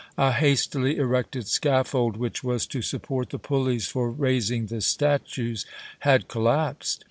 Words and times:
A 0.17 0.31
hastily 0.31 0.97
erected 0.97 1.45
scaffold, 1.47 2.17
which 2.17 2.43
was 2.43 2.65
to 2.65 2.81
support 2.81 3.29
the 3.29 3.37
pulleys 3.37 3.85
for 3.87 4.09
raising 4.09 4.65
the 4.65 4.81
statues, 4.81 5.63
had 5.99 6.27
collapsed. 6.27 6.99